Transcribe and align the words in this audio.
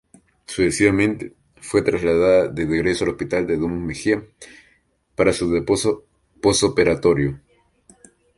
Sucesivamente, 0.47 1.35
fue 1.57 1.83
trasladada 1.83 2.47
de 2.47 2.65
regreso 2.65 3.03
al 3.03 3.11
Hospital 3.11 3.45
de 3.45 3.53
Ramos 3.53 3.81
Mejía 3.83 4.23
para 5.13 5.31
su 5.31 5.51
reposo 5.53 6.05
postoperatorio. 6.41 7.39